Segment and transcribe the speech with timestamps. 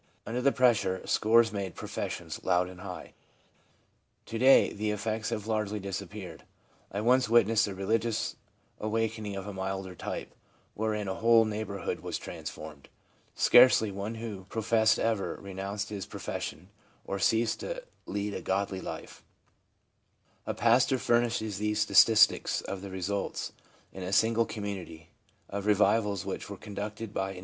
[0.25, 3.13] Under the pressure, scores made professions, loud and high;
[4.25, 6.41] to day the effects have largely disappeared.
[6.91, 8.35] I once witnessed a religious
[8.79, 10.33] awakening of a milder type,
[10.73, 12.89] wherein a whole neighbourhood was transformed.
[13.35, 16.69] Scarcely one who professed ever renounced his profession,
[17.05, 19.23] or ceased to lead a godly life/
[20.47, 23.51] A pastor furnishes these statistics of the results,
[23.93, 25.09] in a single community,
[25.47, 27.39] of revivals which were conducted by an imported evangelist:— Number Received.